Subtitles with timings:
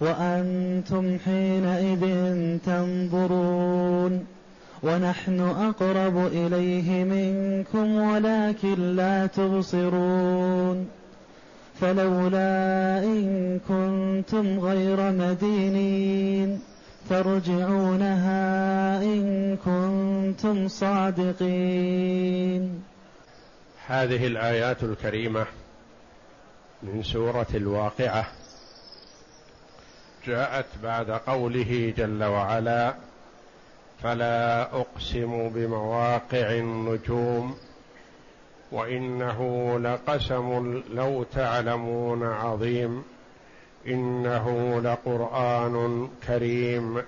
[0.00, 2.04] وأنتم حينئذ
[2.66, 4.26] تنظرون
[4.82, 10.88] ونحن أقرب إليه منكم ولكن لا تبصرون
[11.80, 16.60] فلولا إن كنتم غير مدينين
[17.10, 22.02] ترجعونها إن كنتم صادقين.
[23.86, 25.46] هذه الآيات الكريمة
[26.82, 28.26] من سورة الواقعة.
[30.28, 32.94] جاءت بعد قوله جل وعلا
[34.02, 37.56] فلا أقسم بمواقع النجوم
[38.72, 43.02] وإنه لقسم لو تعلمون عظيم
[43.86, 47.02] إنه لقرآن كريم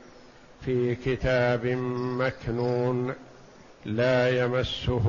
[0.60, 1.66] في كتاب
[2.18, 3.14] مكنون
[3.84, 5.06] لا يمسه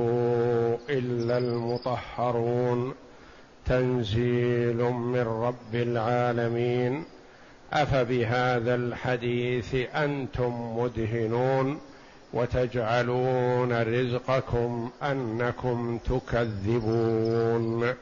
[0.90, 2.94] إلا المطهرون
[3.66, 7.04] تنزيل من رب العالمين.
[7.72, 11.80] أفبهذا الحديث أنتم مدهنون
[12.32, 17.94] وتجعلون رزقكم أنكم تكذبون.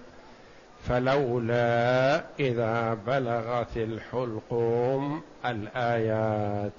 [0.89, 6.73] فلولا إذا بلغت الحلقوم الآيات.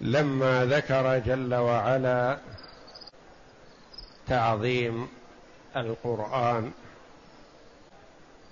[0.00, 2.38] لما ذكر جل وعلا
[4.26, 5.08] تعظيم
[5.76, 6.70] القرآن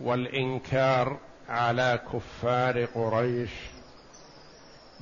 [0.00, 1.16] والإنكار
[1.48, 3.50] على كفار قريش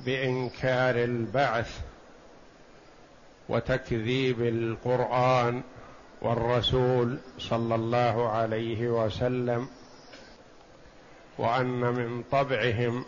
[0.05, 1.79] بإنكار البعث
[3.49, 5.61] وتكذيب القرآن
[6.21, 9.67] والرسول صلى الله عليه وسلم
[11.37, 13.05] وأن من طبعهم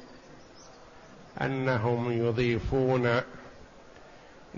[1.41, 3.21] أنهم يضيفون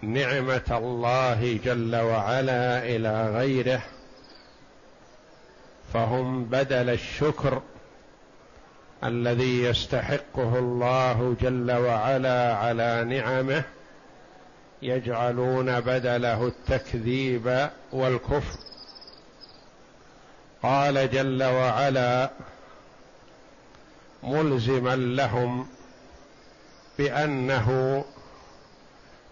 [0.02, 3.82] نعمة الله جل وعلا إلى غيره
[5.94, 7.62] فهم بدل الشكر
[9.06, 13.64] الذي يستحقه الله جل وعلا على نعمه
[14.82, 18.60] يجعلون بدله التكذيب والكفر.
[20.64, 22.30] قال جل وعلا
[24.24, 25.68] ملزما لهم
[26.98, 28.04] بأنه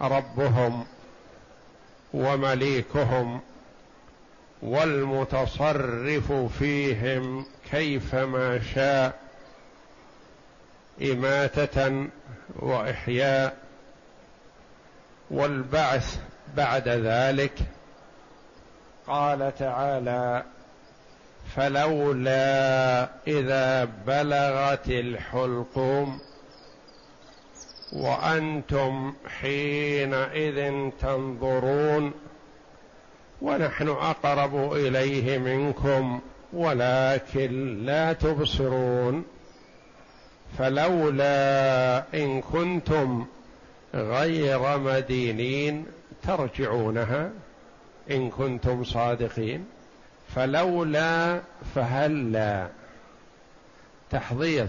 [0.01, 0.85] ربهم
[2.13, 3.41] ومليكهم
[4.61, 9.22] والمتصرف فيهم كيفما شاء.
[11.03, 12.07] إماتة
[12.59, 13.57] وإحياء
[15.31, 16.19] والبعث
[16.57, 17.53] بعد ذلك.
[19.07, 20.43] قال تعالى
[21.55, 26.19] فلولا إذا بلغت الحلقوم
[27.93, 32.13] وأنتم حينئذ تنظرون
[33.41, 36.21] ونحن أقرب إليه منكم
[36.53, 39.25] ولكن لا تبصرون.
[40.57, 43.25] فلولا إن كنتم
[43.93, 45.85] غير مدينين
[46.23, 47.31] ترجعونها
[48.11, 49.65] إن كنتم صادقين.
[50.35, 51.41] فلولا
[51.75, 52.67] فهلا
[54.11, 54.67] تحضير.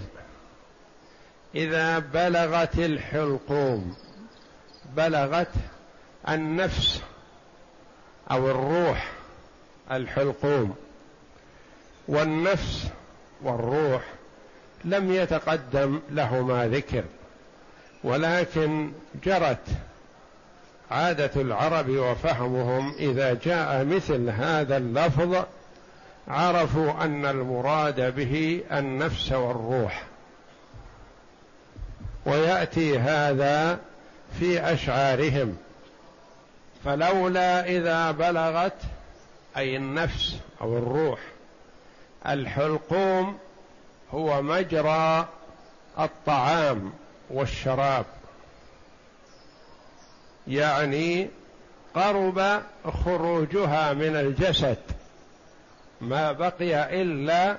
[1.55, 3.97] إذا بلغت الحلقوم
[4.97, 5.53] بلغت
[6.29, 7.03] النفس
[8.31, 9.13] أو الروح
[9.91, 10.75] الحلقوم
[12.09, 12.89] والنفس
[13.43, 14.03] والروح
[14.85, 17.05] لم يتقدم لهما ذكر
[18.05, 18.93] ولكن
[19.25, 19.67] جرت
[20.91, 25.45] عادة العرب وفهمهم إذا جاء مثل هذا اللفظ
[26.29, 30.05] عرفوا أن المراد به النفس والروح.
[32.27, 33.79] ويأتي هذا
[34.41, 35.57] في أشعارهم
[36.85, 38.79] فلولا إذا بلغت
[39.57, 41.21] أي النفس أو الروح
[42.27, 43.39] الحلقوم
[44.15, 45.29] هو مجرى
[45.99, 46.93] الطعام
[47.31, 48.07] والشراب.
[50.47, 51.31] يعني
[51.95, 52.63] قرب
[53.05, 54.79] خروجها من الجسد.
[56.01, 57.57] ما بقي إلا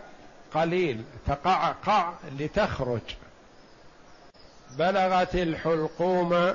[0.54, 3.16] قليل تقعقع لتخرج.
[4.78, 6.54] بلغت الحلقوم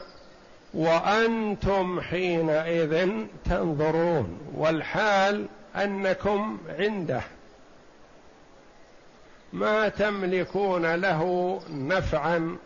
[0.75, 3.11] وأنتم حينئذ
[3.45, 7.23] تنظرون والحال أنكم عنده.
[9.53, 12.57] ما تملكون له نفعا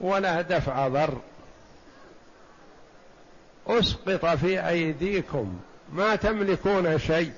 [0.00, 1.18] ولا دفع ضر.
[3.66, 5.60] أسقط في أيديكم.
[5.92, 7.32] ما تملكون شيء.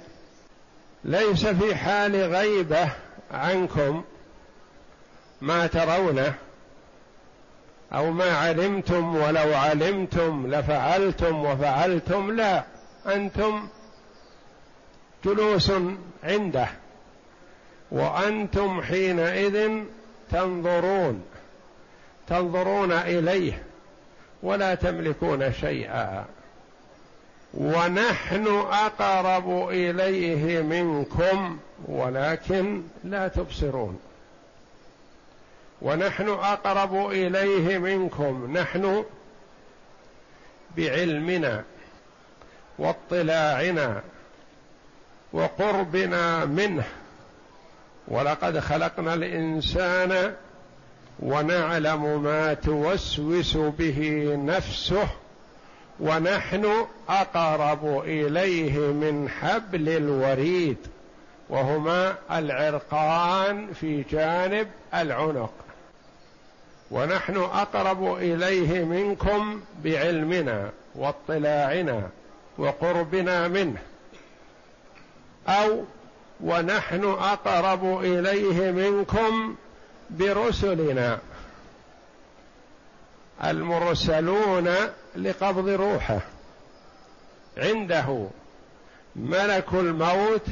[1.05, 2.89] ليس في حال غيبة
[3.31, 4.05] عنكم
[5.41, 6.35] ما ترونه
[7.93, 12.65] أو ما علمتم ولو علمتم لفعلتم وفعلتم لا.
[13.07, 13.69] أنتم
[15.25, 15.73] جلوس
[16.25, 16.69] عنده.
[17.95, 19.71] وأنتم حينئذ
[20.31, 21.25] تنظرون
[22.29, 23.63] تنظرون إليه
[24.43, 26.25] ولا تملكون شيئا.
[27.55, 31.59] ونحن أقرب إليه منكم
[31.89, 34.01] ولكن لا تبصرون.
[35.83, 39.05] ونحن أقرب إليه منكم نحن
[40.77, 41.65] بعلمنا
[42.79, 44.03] واطلاعنا
[45.33, 46.85] وقربنا منه.
[48.09, 50.35] ولقد خلقنا الإنسان
[51.21, 55.09] ونعلم ما توسوس به نفسه
[56.01, 60.77] ونحن أقرب إليه من حبل الوريد
[61.49, 65.53] وهما العرقان في جانب العنق.
[66.91, 72.11] ونحن أقرب إليه منكم بعلمنا واطلاعنا
[72.59, 73.79] وقربنا منه
[75.49, 75.85] أو
[76.41, 79.57] ونحن أقرب إليه منكم
[80.11, 81.19] برسلنا.
[83.45, 84.75] المرسلون
[85.17, 86.21] لقبض روحه.
[87.57, 88.29] عنده
[89.17, 90.47] ملك الموت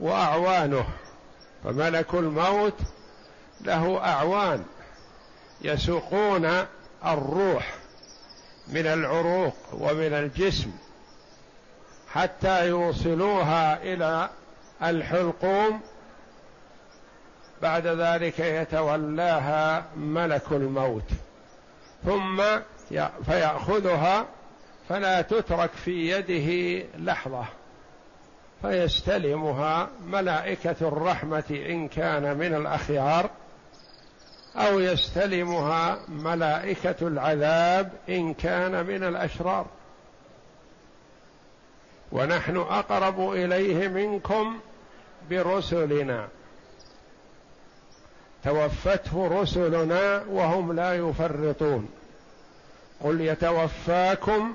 [0.00, 0.86] وأعوانه.
[1.64, 2.78] فملك الموت
[3.60, 4.64] له أعوان.
[5.60, 6.66] يسوقون
[7.04, 7.74] الروح
[8.68, 10.70] من العروق ومن الجسم
[12.12, 14.30] حتى يوصلوها إلى
[14.82, 15.80] الحلقوم
[17.62, 21.10] بعد ذلك يتولاها ملك الموت
[22.04, 22.42] ثم
[23.26, 24.26] فيأخذها
[24.88, 27.44] فلا تترك في يده لحظة
[28.62, 33.30] فيستلمها ملائكة الرحمة إن كان من الأخيار
[34.56, 39.66] أو يستلمها ملائكة العذاب إن كان من الأشرار.
[42.12, 44.58] ونحن أقرب إليه منكم
[45.30, 46.28] برسلنا.
[48.44, 51.88] توفته رسلنا وهم لا يفرطون.
[53.00, 54.54] قل يتوفاكم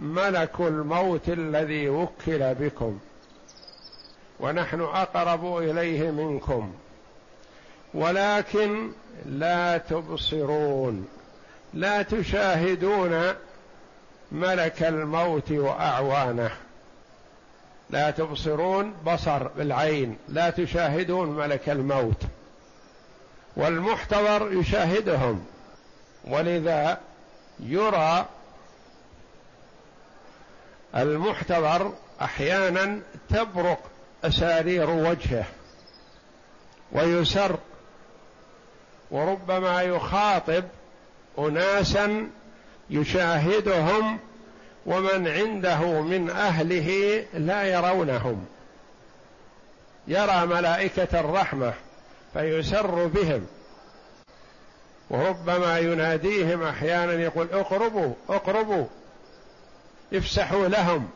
[0.00, 2.98] ملك الموت الذي وكل بكم.
[4.40, 6.74] ونحن أقرب إليه منكم.
[7.94, 8.90] ولكن
[9.26, 11.08] لا تبصرون.
[11.74, 13.32] لا تشاهدون
[14.32, 16.50] ملك الموت وأعوانه.
[17.94, 22.22] لا تبصرون بصر بالعين لا تشاهدون ملك الموت.
[23.56, 25.46] والمحتضر يشاهدهم.
[26.24, 27.00] ولذا
[27.60, 28.26] يرى
[30.96, 31.92] المحتضر
[32.22, 33.00] أحيانا
[33.30, 33.78] تبرق
[34.24, 35.46] أسارير وجهه
[36.92, 37.58] ويسر
[39.10, 40.64] وربما يخاطب
[41.38, 42.30] اناسا
[42.90, 44.18] يشاهدهم
[44.86, 48.46] ومن عنده من أهله لا يرونهم.
[50.08, 51.74] يرى ملائكة الرحمة
[52.32, 53.46] فيسر بهم.
[55.10, 58.86] وربما يناديهم أحيانا يقول اقربوا اقربوا
[60.14, 61.08] افسحوا لهم.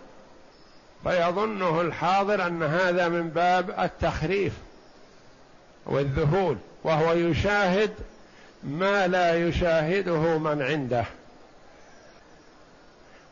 [1.04, 4.52] فيظنه الحاضر أن هذا من باب التخريف
[5.86, 7.90] والذهول وهو يشاهد
[8.64, 11.04] ما لا يشاهده من عنده.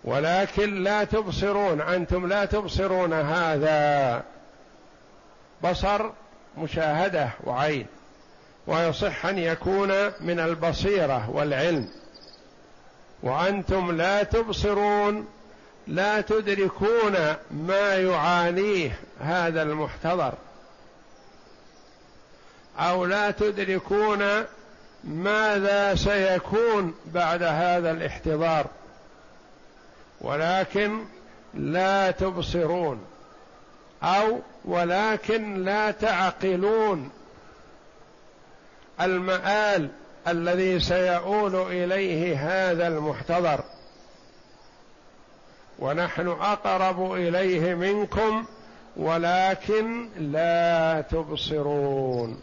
[0.07, 4.23] ولكن لا تبصرون أنتم لا تبصرون هذا.
[5.65, 6.11] بصر
[6.59, 7.87] مشاهدة وعين
[8.67, 9.89] ويصح أن يكون
[10.21, 11.89] من البصيرة والعلم.
[13.23, 15.29] وأنتم لا تبصرون
[15.87, 17.15] لا تدركون
[17.51, 20.35] ما يعانيه هذا المحتضر.
[22.79, 24.45] أو لا تدركون
[25.05, 28.67] ماذا سيكون بعد هذا الاحتضار.
[30.21, 31.05] ولكن
[31.55, 33.05] لا تبصرون
[34.03, 37.11] أو ولكن لا تعقلون.
[39.01, 39.89] المآل
[40.29, 43.61] الذي سيؤول إليه هذا المحتضر.
[45.79, 48.47] ونحن أقرب إليه منكم
[48.97, 52.41] ولكن لا تبصرون.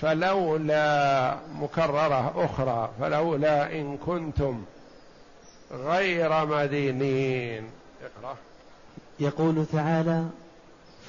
[0.00, 4.64] فلولا مكررة أخرى فلولا إن كنتم
[5.72, 7.64] غير مدينين.
[8.02, 8.36] اقرأ.
[9.20, 10.24] يقول تعالى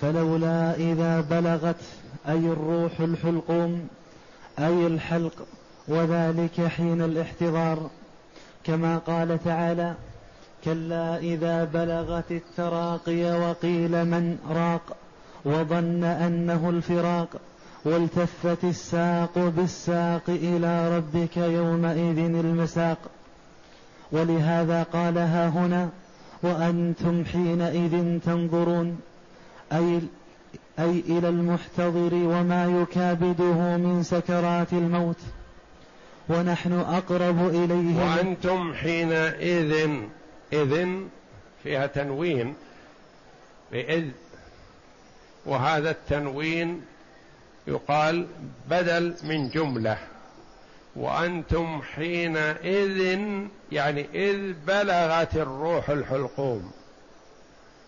[0.02, 1.82] فلولا إذا بلغت
[2.28, 3.88] أي الروح الحلقوم
[4.60, 5.46] أي الحلق
[5.88, 7.90] وذلك حين الاحتضار.
[8.64, 9.94] كما قال تعالى
[10.66, 14.96] كلا إذا بلغت التراقي وقيل من راق
[15.46, 17.28] وظن أنه الفراق
[17.86, 22.98] والتفت الساق بالساق إلى ربك يومئذ المساق.
[24.12, 25.90] ولهذا قالها هنا
[26.44, 29.00] وأنتم حينئذ تنظرون
[29.74, 30.02] أي
[30.80, 35.20] أي إلى المحتضر وما يكابده من سكرات الموت
[36.30, 38.04] ونحن أقرب إليه.
[38.04, 39.90] وأنتم حينئذ
[40.54, 41.08] إذن
[41.64, 42.54] فيها تنوين
[43.72, 44.06] بإذ
[45.46, 46.82] وهذا التنوين
[47.68, 48.28] يقال
[48.70, 49.98] بدل من جملة.
[50.98, 53.20] وأنتم حينئذ
[53.72, 56.72] يعني إذ بلغت الروح الحلقوم.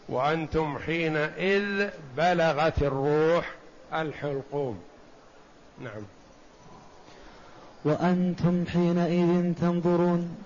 [0.09, 3.55] وأنتم حينئذ بلغت الروح
[3.93, 4.79] الحلقوم.
[5.81, 6.01] نعم.
[7.85, 10.37] وأنتم حينئذ تنظرون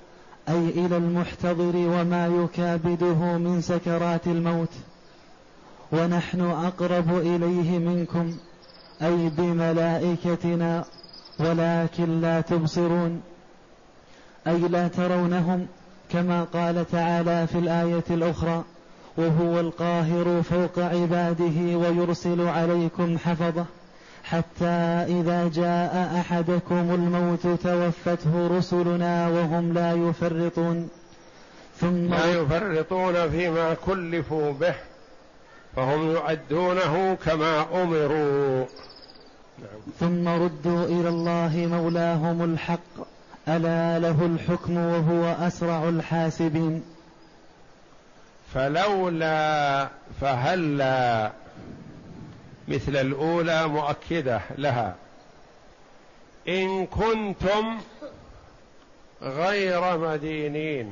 [0.49, 4.73] أي إلى المحتضر وما يكابده من سكرات الموت.
[5.91, 8.37] ونحن أقرب إليه منكم
[9.01, 10.85] أي بملائكتنا
[11.39, 13.21] ولكن لا تبصرون
[14.47, 15.67] أي لا ترونهم
[16.09, 18.63] كما قال تعالى في الآية الأخرى
[19.17, 23.65] وهو القاهر فوق عباده ويرسل عليكم حفظه
[24.23, 24.65] حتى
[25.07, 30.89] إذا جاء أحدكم الموت توفته رسلنا وهم لا يفرطون
[31.79, 34.75] ثم لا يفرطون فيما كلفوا به
[35.75, 38.92] فهم يؤدونه كما أمروا نعم.
[39.99, 43.07] ثم ردوا إلى الله مولاهم الحق.
[43.47, 46.83] ألا له الحكم وهو أسرع الحاسبين.
[48.53, 49.87] فلولا
[50.21, 51.31] فهلا
[52.67, 54.95] مثل الأولى مؤكدة لها.
[56.47, 57.77] إن كنتم
[59.21, 60.91] غير مدينين.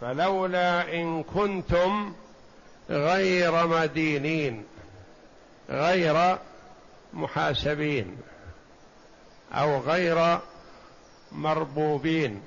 [0.00, 2.12] فلولا إن كنتم
[2.90, 4.64] غير مدينين.
[5.70, 6.38] غير
[7.14, 8.16] محاسبين
[9.52, 10.38] أو غير
[11.32, 12.42] مربوبين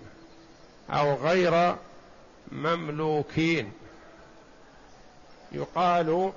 [0.89, 1.75] أو غير
[2.51, 3.71] مملوكين.
[5.51, 6.31] يقال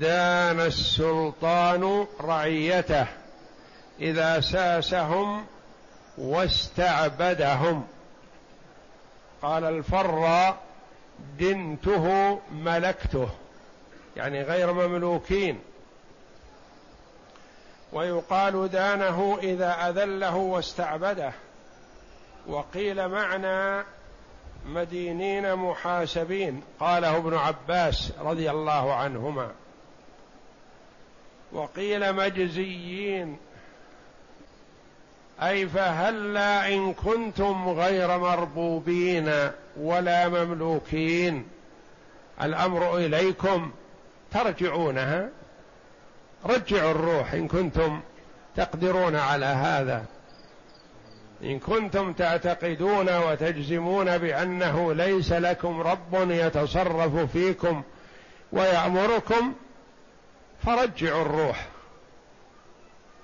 [0.00, 3.06] دان السلطان رعيته
[4.00, 5.46] إذا ساسهم
[6.18, 7.86] واستعبدهم.
[9.42, 10.54] قال الفر
[11.38, 13.28] دنته ملكته
[14.16, 15.60] يعني غير مملوكين.
[17.92, 21.32] ويقال دانه إذا أذله واستعبده.
[22.46, 23.84] وقيل معنى
[24.66, 26.62] مدينين محاسبين.
[26.80, 29.50] قاله ابن عباس رضي الله عنهما.
[31.52, 33.36] وقيل مجزيين.
[35.42, 41.48] أي فهلا إن كنتم غير مربوبين ولا مملوكين.
[42.42, 43.70] الأمر إليكم
[44.32, 45.28] ترجعونها.
[46.46, 48.00] رجعوا الروح إن كنتم
[48.56, 50.04] تقدرون على هذا.
[51.42, 57.82] إن كنتم تعتقدون وتجزمون بأنه ليس لكم رب يتصرف فيكم
[58.52, 59.52] ويأمركم
[60.64, 61.66] فرجعوا الروح.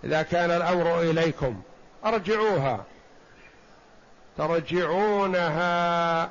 [0.05, 1.63] إذا كان الأمر إليكم
[2.05, 2.85] أرجعوها.
[4.39, 6.31] ترجعونها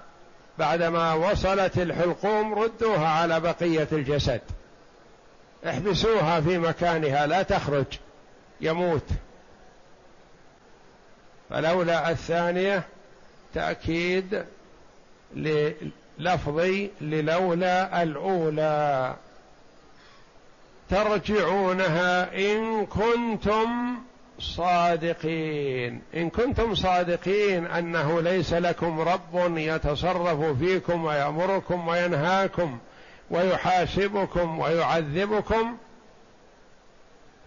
[0.58, 4.42] بعدما وصلت الحلقوم ردوها على بقية الجسد.
[5.68, 7.86] احبسوها في مكانها لا تخرج
[8.62, 9.06] يموت.
[11.50, 12.84] فلولا الثانية
[13.54, 14.46] تأكيد
[15.36, 19.16] للفظي للولا الأولى.
[20.90, 23.96] ترجعونها إن كنتم
[24.40, 26.02] صادقين.
[26.16, 32.80] إن كنتم صادقين أنه ليس لكم رب يتصرف فيكم ويأمركم وينهاكم.
[33.30, 35.78] ويحاسبكم ويعذبكم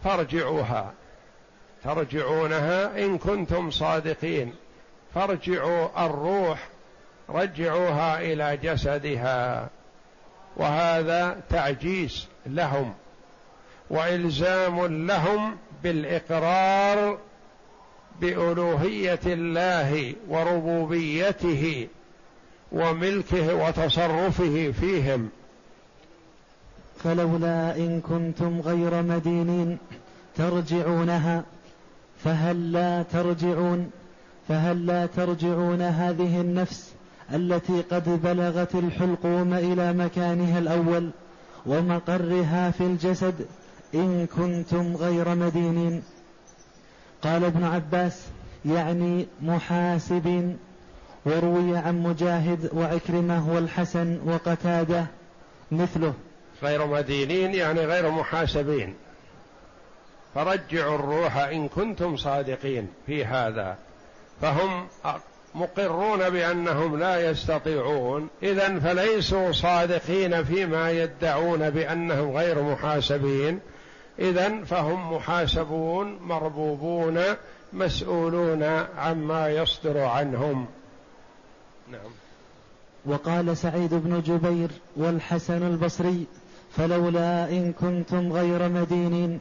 [0.04, 0.92] فارجعوها.
[1.84, 4.54] ترجعونها إن كنتم صادقين.
[5.14, 6.68] فارجعوا الروح
[7.28, 9.68] رجعوها إلى جسدها.
[10.56, 12.94] وهذا تعجيز لهم
[13.90, 17.18] وإلزام لهم بالإقرار
[18.20, 21.88] بألوهية الله وربوبيته
[22.72, 25.30] وملكه وتصرفه فيهم.
[27.04, 29.78] فلولا إن كنتم غير مدينين
[30.36, 31.44] ترجعونها
[32.24, 33.90] فهل لا ترجعون
[34.48, 36.92] فهل لا ترجعون هذه النفس
[37.34, 41.10] التي قد بلغت الحلقوم إلى مكانها الأول
[41.66, 43.34] ومقرها في الجسد
[43.94, 46.02] إن كنتم غير مدينين؟
[47.22, 48.26] قال ابن عباس
[48.64, 50.56] يعني محاسب
[51.26, 55.06] وروي عن مجاهد وعكرمة والحسن وقتادة
[55.72, 56.14] مثله.
[56.62, 58.94] غير مدينين يعني غير محاسبين.
[60.34, 63.76] فرجعوا الروح إن كنتم صادقين في هذا.
[64.40, 64.86] فهم
[65.54, 68.28] مقرون بأنهم لا يستطيعون.
[68.42, 73.60] إذا فليسوا صادقين فيما يدعون بأنهم غير محاسبين.
[74.18, 77.24] إذا فهم محاسبون مربوبون
[77.72, 78.62] مسؤولون
[78.98, 80.66] عما يصدر عنهم.
[81.92, 82.10] نعم.
[83.06, 86.26] وقال سعيد بن جبير والحسن البصري
[86.76, 89.38] فلولا إن كنتم غير مدينين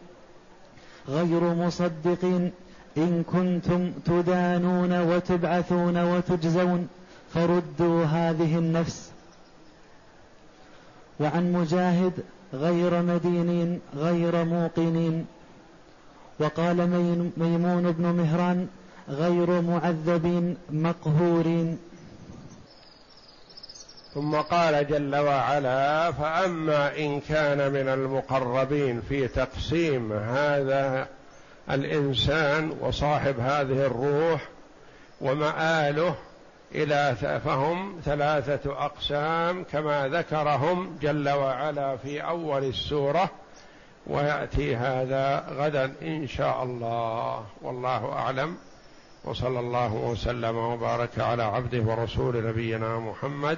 [1.10, 2.52] غير مصدقين
[2.98, 6.88] إن كنتم تدانون وتبعثون وتجزون
[7.34, 9.12] فردوا هذه النفس.
[11.20, 12.14] وعن مجاهد
[12.54, 15.26] غير مدينين غير موقنين.
[16.40, 16.78] وقال
[17.38, 18.68] ميمون بن مهران
[19.10, 21.78] غير معذبين مقهورين.
[24.18, 31.08] ثم قال جل وعلا فأما إن كان من المقربين في تقسيم هذا
[31.72, 34.50] الإنسان وصاحب هذه الروح
[35.22, 36.16] ومآله
[36.76, 43.30] إلى فهم ثلاثة أقسام كما ذكرهم جل وعلا في أول السورة
[44.08, 47.46] ويأتي هذا غدا إن شاء الله.
[47.62, 48.58] والله أعلم.
[49.24, 53.58] وصلى الله وسلم وبارك على عبده ورسول نبينا محمد.